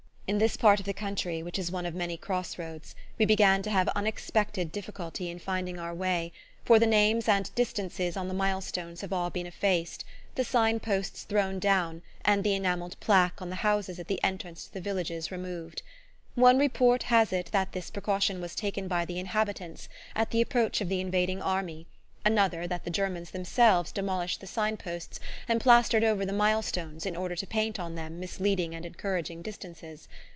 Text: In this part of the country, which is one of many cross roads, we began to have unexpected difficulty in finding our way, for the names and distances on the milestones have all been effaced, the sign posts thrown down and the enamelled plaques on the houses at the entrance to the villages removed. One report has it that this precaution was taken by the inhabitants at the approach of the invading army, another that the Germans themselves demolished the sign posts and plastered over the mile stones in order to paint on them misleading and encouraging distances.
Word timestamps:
In 0.27 0.37
this 0.37 0.55
part 0.55 0.79
of 0.79 0.85
the 0.85 0.93
country, 0.93 1.43
which 1.43 1.59
is 1.59 1.73
one 1.73 1.85
of 1.85 1.93
many 1.93 2.15
cross 2.15 2.57
roads, 2.57 2.95
we 3.19 3.25
began 3.25 3.61
to 3.63 3.69
have 3.69 3.89
unexpected 3.89 4.71
difficulty 4.71 5.29
in 5.29 5.39
finding 5.39 5.77
our 5.77 5.93
way, 5.93 6.31
for 6.63 6.79
the 6.79 6.85
names 6.87 7.27
and 7.27 7.53
distances 7.53 8.15
on 8.15 8.29
the 8.29 8.33
milestones 8.33 9.01
have 9.01 9.11
all 9.11 9.29
been 9.29 9.45
effaced, 9.45 10.05
the 10.35 10.45
sign 10.45 10.79
posts 10.79 11.23
thrown 11.23 11.59
down 11.59 12.01
and 12.23 12.45
the 12.45 12.55
enamelled 12.55 12.97
plaques 13.01 13.41
on 13.41 13.49
the 13.49 13.57
houses 13.57 13.99
at 13.99 14.07
the 14.07 14.23
entrance 14.23 14.63
to 14.67 14.73
the 14.73 14.79
villages 14.79 15.31
removed. 15.33 15.81
One 16.35 16.57
report 16.57 17.03
has 17.03 17.33
it 17.33 17.47
that 17.51 17.73
this 17.73 17.91
precaution 17.91 18.39
was 18.39 18.55
taken 18.55 18.87
by 18.87 19.03
the 19.03 19.19
inhabitants 19.19 19.89
at 20.15 20.31
the 20.31 20.39
approach 20.39 20.79
of 20.79 20.87
the 20.87 21.01
invading 21.01 21.41
army, 21.41 21.87
another 22.23 22.67
that 22.67 22.83
the 22.83 22.89
Germans 22.91 23.31
themselves 23.31 23.91
demolished 23.93 24.39
the 24.41 24.45
sign 24.45 24.77
posts 24.77 25.19
and 25.47 25.59
plastered 25.59 26.03
over 26.03 26.23
the 26.23 26.31
mile 26.31 26.61
stones 26.61 27.03
in 27.03 27.15
order 27.15 27.35
to 27.35 27.47
paint 27.47 27.79
on 27.79 27.95
them 27.95 28.19
misleading 28.19 28.75
and 28.75 28.85
encouraging 28.85 29.41
distances. 29.41 30.07